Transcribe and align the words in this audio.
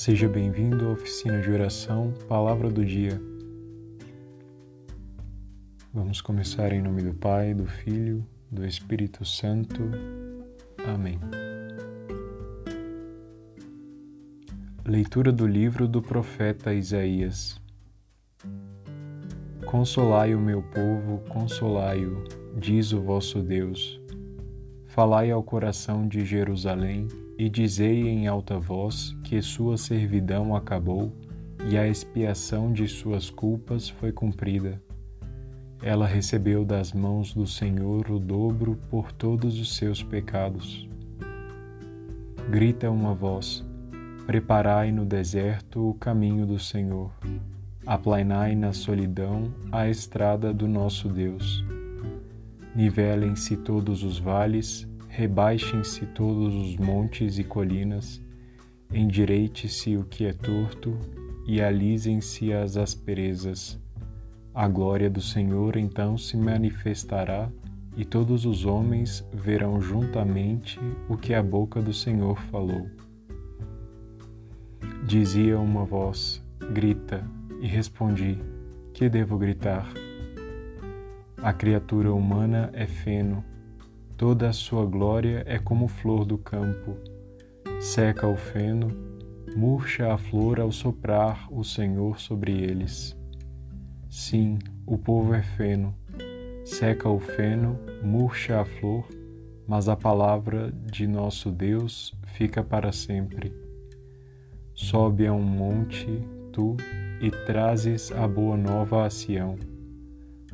Seja 0.00 0.28
bem-vindo 0.28 0.88
à 0.88 0.92
oficina 0.92 1.40
de 1.40 1.50
oração 1.50 2.14
Palavra 2.26 2.70
do 2.70 2.82
Dia. 2.82 3.20
Vamos 5.92 6.22
começar 6.22 6.72
em 6.72 6.80
nome 6.80 7.02
do 7.02 7.12
Pai, 7.12 7.52
do 7.52 7.66
Filho, 7.66 8.26
do 8.50 8.64
Espírito 8.64 9.24
Santo. 9.24 9.82
Amém. 10.86 11.20
Leitura 14.86 15.30
do 15.30 15.46
livro 15.46 15.86
do 15.86 16.00
profeta 16.00 16.72
Isaías. 16.72 17.60
Consolai 19.66 20.34
o 20.34 20.40
meu 20.40 20.62
povo, 20.62 21.22
consolai-o, 21.28 22.24
diz 22.56 22.92
o 22.92 23.02
vosso 23.02 23.42
Deus. 23.42 23.99
Falai 24.90 25.30
ao 25.30 25.40
coração 25.40 26.08
de 26.08 26.24
Jerusalém 26.24 27.06
e 27.38 27.48
dizei 27.48 28.08
em 28.08 28.26
alta 28.26 28.58
voz 28.58 29.16
que 29.22 29.40
sua 29.40 29.78
servidão 29.78 30.54
acabou 30.56 31.12
e 31.68 31.78
a 31.78 31.86
expiação 31.86 32.72
de 32.72 32.88
suas 32.88 33.30
culpas 33.30 33.88
foi 33.88 34.10
cumprida. 34.10 34.82
Ela 35.80 36.08
recebeu 36.08 36.64
das 36.64 36.92
mãos 36.92 37.32
do 37.32 37.46
Senhor 37.46 38.10
o 38.10 38.18
dobro 38.18 38.80
por 38.90 39.12
todos 39.12 39.60
os 39.60 39.76
seus 39.76 40.02
pecados. 40.02 40.88
Grita 42.50 42.90
uma 42.90 43.14
voz: 43.14 43.64
Preparai 44.26 44.90
no 44.90 45.04
deserto 45.04 45.88
o 45.88 45.94
caminho 45.94 46.44
do 46.44 46.58
Senhor. 46.58 47.12
Aplainai 47.86 48.56
na 48.56 48.72
solidão 48.72 49.54
a 49.70 49.88
estrada 49.88 50.52
do 50.52 50.66
nosso 50.66 51.08
Deus. 51.08 51.64
Nivelem-se 52.74 53.56
todos 53.56 54.04
os 54.04 54.18
vales, 54.18 54.88
rebaixem-se 55.08 56.06
todos 56.06 56.54
os 56.54 56.76
montes 56.76 57.38
e 57.38 57.44
colinas, 57.44 58.22
endireite-se 58.92 59.96
o 59.96 60.04
que 60.04 60.24
é 60.24 60.32
torto 60.32 60.96
e 61.46 61.60
alisem-se 61.60 62.52
as 62.52 62.76
asperezas. 62.76 63.78
A 64.54 64.68
glória 64.68 65.10
do 65.10 65.20
Senhor 65.20 65.76
então 65.76 66.16
se 66.16 66.36
manifestará 66.36 67.50
e 67.96 68.04
todos 68.04 68.46
os 68.46 68.64
homens 68.64 69.26
verão 69.32 69.80
juntamente 69.80 70.78
o 71.08 71.16
que 71.16 71.34
a 71.34 71.42
boca 71.42 71.82
do 71.82 71.92
Senhor 71.92 72.40
falou. 72.50 72.88
Dizia 75.04 75.58
uma 75.58 75.84
voz: 75.84 76.42
Grita, 76.72 77.24
e 77.60 77.66
respondi: 77.66 78.38
Que 78.92 79.08
devo 79.08 79.36
gritar? 79.38 79.92
A 81.42 81.52
criatura 81.52 82.12
humana 82.12 82.70
é 82.72 82.86
feno 82.86 83.44
Toda 84.20 84.50
a 84.50 84.52
sua 84.52 84.84
glória 84.84 85.42
é 85.46 85.58
como 85.58 85.88
flor 85.88 86.26
do 86.26 86.36
campo. 86.36 86.94
Seca 87.80 88.28
o 88.28 88.36
feno, 88.36 88.88
murcha 89.56 90.12
a 90.12 90.18
flor 90.18 90.60
ao 90.60 90.70
soprar 90.70 91.48
o 91.50 91.64
Senhor 91.64 92.20
sobre 92.20 92.52
eles. 92.52 93.16
Sim, 94.10 94.58
o 94.84 94.98
povo 94.98 95.32
é 95.32 95.40
feno. 95.40 95.94
Seca 96.66 97.08
o 97.08 97.18
feno, 97.18 97.80
murcha 98.02 98.60
a 98.60 98.64
flor, 98.66 99.08
mas 99.66 99.88
a 99.88 99.96
palavra 99.96 100.70
de 100.70 101.06
nosso 101.06 101.50
Deus 101.50 102.12
fica 102.26 102.62
para 102.62 102.92
sempre. 102.92 103.54
Sobe 104.74 105.26
a 105.26 105.32
um 105.32 105.42
monte, 105.42 106.06
tu, 106.52 106.76
e 107.22 107.30
trazes 107.46 108.12
a 108.12 108.28
boa 108.28 108.54
nova 108.54 109.06
a 109.06 109.08
Sião. 109.08 109.69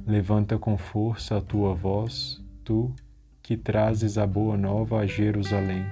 Levanta 0.07 0.57
com 0.57 0.79
força 0.79 1.39
a 1.39 1.41
tua 1.41 1.75
voz, 1.75 2.41
tu, 2.63 2.95
que 3.43 3.57
trazes 3.57 4.17
a 4.17 4.25
boa 4.25 4.57
nova 4.57 5.01
a 5.01 5.07
Jerusalém. 5.07 5.85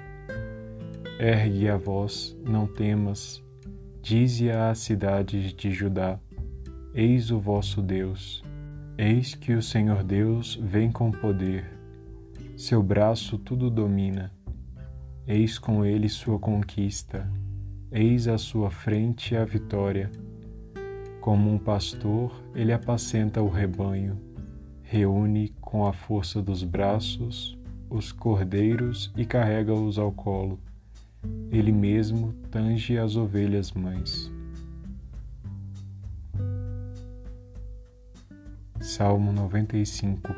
Ergue 1.19 1.69
a 1.69 1.77
voz, 1.77 2.37
não 2.47 2.65
temas, 2.65 3.43
dize 4.01 4.53
às 4.53 4.79
cidades 4.79 5.53
de 5.53 5.73
Judá: 5.73 6.21
Eis 6.95 7.33
o 7.33 7.41
vosso 7.41 7.83
Deus. 7.83 8.45
Eis 8.97 9.35
que 9.35 9.53
o 9.53 9.61
Senhor 9.61 10.05
Deus 10.05 10.55
vem 10.63 10.93
com 10.93 11.11
poder. 11.11 11.65
Seu 12.57 12.81
braço 12.85 13.37
tudo 13.37 13.69
domina. 13.69 14.33
Eis 15.27 15.59
com 15.59 15.85
ele 15.85 16.09
sua 16.09 16.39
conquista. 16.39 17.29
Eis 17.91 18.29
à 18.29 18.39
sua 18.39 18.71
frente 18.71 19.35
a 19.35 19.45
vitória. 19.45 20.09
Como 21.25 21.51
um 21.51 21.57
pastor, 21.57 22.39
ele 22.55 22.71
apacenta 22.71 23.41
o 23.41 23.49
rebanho 23.49 24.21
reúne 24.83 25.49
com 25.59 25.87
a 25.87 25.93
força 25.95 26.43
dos 26.43 26.63
braços 26.63 27.59
os 27.89 28.13
cordeiros 28.13 29.11
e 29.17 29.25
carrega-os 29.25 29.99
ao 29.99 30.13
colo. 30.13 30.61
Ele 31.51 31.73
mesmo 31.73 32.35
tange 32.51 32.99
as 32.99 33.17
ovelhas 33.17 33.73
mães. 33.73 34.31
Salmo 38.79 39.33
95 39.33 40.31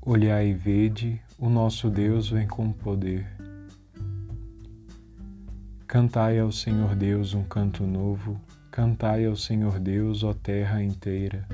Olhai 0.00 0.50
e 0.50 0.54
vede, 0.54 1.20
o 1.36 1.48
nosso 1.48 1.90
Deus 1.90 2.30
vem 2.30 2.46
com 2.46 2.70
poder. 2.70 3.37
Cantai 5.88 6.38
ao 6.38 6.52
Senhor 6.52 6.94
Deus 6.94 7.32
um 7.32 7.42
canto 7.42 7.82
novo, 7.86 8.38
Cantai 8.70 9.24
ao 9.24 9.34
Senhor 9.34 9.80
Deus, 9.80 10.22
ó 10.22 10.34
terra 10.34 10.82
inteira. 10.82 11.48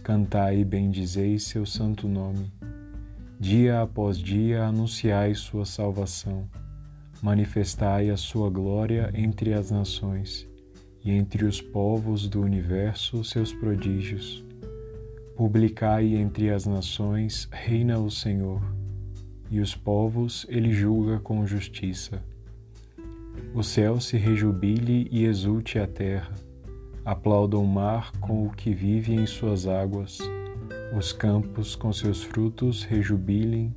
Cantai 0.00 0.60
e 0.60 0.64
bendizei 0.64 1.40
seu 1.40 1.66
santo 1.66 2.06
nome. 2.06 2.52
Dia 3.40 3.82
após 3.82 4.16
dia 4.16 4.64
anunciai 4.64 5.34
sua 5.34 5.66
salvação. 5.66 6.48
Manifestai 7.20 8.10
a 8.10 8.16
sua 8.16 8.48
glória 8.48 9.10
entre 9.12 9.52
as 9.52 9.72
nações 9.72 10.48
e 11.04 11.10
entre 11.10 11.44
os 11.44 11.60
povos 11.60 12.28
do 12.28 12.42
universo 12.42 13.24
seus 13.24 13.52
prodígios. 13.52 14.44
Publicai 15.36 16.14
entre 16.14 16.48
as 16.48 16.64
nações, 16.64 17.48
reina 17.50 17.98
o 17.98 18.08
Senhor, 18.08 18.62
e 19.50 19.58
os 19.58 19.74
povos 19.74 20.46
ele 20.48 20.72
julga 20.72 21.18
com 21.18 21.44
justiça. 21.44 22.22
O 23.54 23.62
céu 23.62 24.00
se 24.00 24.16
rejubile 24.16 25.08
e 25.10 25.24
exulte 25.24 25.78
a 25.78 25.86
terra 25.86 26.34
Aplauda 27.04 27.58
o 27.58 27.66
mar 27.66 28.12
com 28.12 28.46
o 28.46 28.50
que 28.50 28.72
vive 28.72 29.12
em 29.12 29.26
suas 29.26 29.66
águas, 29.66 30.18
os 30.96 31.12
campos 31.12 31.76
com 31.76 31.92
seus 31.92 32.22
frutos 32.22 32.82
rejubilem 32.82 33.74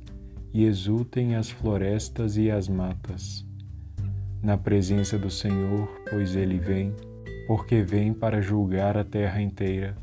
e 0.50 0.64
exultem 0.64 1.36
as 1.36 1.50
florestas 1.50 2.38
e 2.38 2.50
as 2.50 2.68
matas. 2.68 3.44
Na 4.42 4.56
presença 4.56 5.18
do 5.18 5.30
Senhor, 5.30 5.86
pois 6.08 6.34
ele 6.36 6.56
vem, 6.58 6.94
porque 7.46 7.82
vem 7.82 8.14
para 8.14 8.40
julgar 8.40 8.96
a 8.96 9.04
terra 9.04 9.42
inteira. 9.42 9.94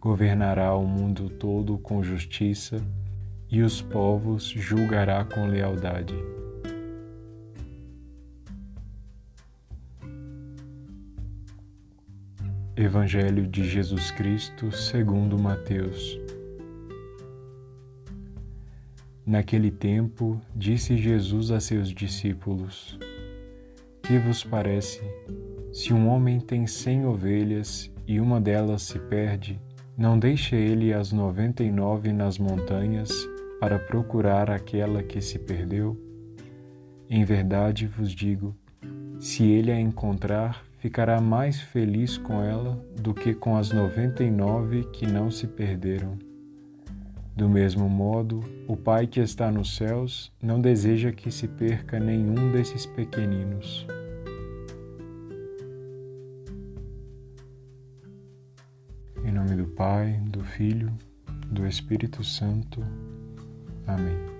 Governará 0.00 0.74
o 0.74 0.86
mundo 0.86 1.28
todo 1.28 1.76
com 1.76 2.02
justiça 2.02 2.80
e 3.50 3.60
os 3.60 3.82
povos 3.82 4.44
julgará 4.44 5.22
com 5.22 5.46
lealdade. 5.46 6.14
Evangelho 12.80 13.44
de 13.44 13.68
Jesus 13.68 14.12
Cristo 14.12 14.70
segundo 14.70 15.36
Mateus. 15.36 16.16
Naquele 19.26 19.68
tempo, 19.68 20.40
disse 20.54 20.96
Jesus 20.96 21.50
a 21.50 21.58
seus 21.58 21.88
discípulos: 21.88 22.96
Que 24.00 24.16
vos 24.20 24.44
parece, 24.44 25.02
se 25.72 25.92
um 25.92 26.06
homem 26.06 26.38
tem 26.38 26.68
cem 26.68 27.04
ovelhas 27.04 27.92
e 28.06 28.20
uma 28.20 28.40
delas 28.40 28.82
se 28.82 29.00
perde, 29.00 29.60
não 29.96 30.16
deixa 30.16 30.54
ele 30.54 30.92
as 30.94 31.10
noventa 31.10 31.64
e 31.64 31.72
nove 31.72 32.12
nas 32.12 32.38
montanhas 32.38 33.10
para 33.58 33.80
procurar 33.80 34.52
aquela 34.52 35.02
que 35.02 35.20
se 35.20 35.40
perdeu? 35.40 36.00
Em 37.10 37.24
verdade 37.24 37.88
vos 37.88 38.12
digo, 38.12 38.54
se 39.18 39.42
ele 39.42 39.72
a 39.72 39.80
encontrar, 39.80 40.67
ficará 40.78 41.20
mais 41.20 41.60
feliz 41.60 42.16
com 42.16 42.42
ela 42.42 42.82
do 43.00 43.12
que 43.12 43.34
com 43.34 43.56
as 43.56 43.70
noventa 43.70 44.24
e 44.24 44.30
nove 44.30 44.84
que 44.92 45.06
não 45.06 45.30
se 45.30 45.46
perderam. 45.46 46.16
Do 47.36 47.48
mesmo 47.48 47.88
modo, 47.88 48.42
o 48.66 48.76
Pai 48.76 49.06
que 49.06 49.20
está 49.20 49.50
nos 49.50 49.76
céus 49.76 50.32
não 50.42 50.60
deseja 50.60 51.12
que 51.12 51.30
se 51.30 51.46
perca 51.46 52.00
nenhum 52.00 52.50
desses 52.50 52.84
pequeninos. 52.84 53.86
Em 59.24 59.30
nome 59.30 59.54
do 59.54 59.66
Pai, 59.66 60.20
do 60.24 60.42
Filho, 60.42 60.92
do 61.46 61.66
Espírito 61.66 62.24
Santo. 62.24 62.84
Amém. 63.86 64.37